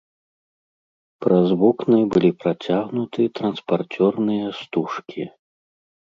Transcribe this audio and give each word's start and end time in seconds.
Праз 1.25 1.47
вокны 1.63 1.99
былі 2.15 2.31
працягнуты 2.43 3.21
транспарцёрныя 3.39 4.47
стужкі. 4.61 5.27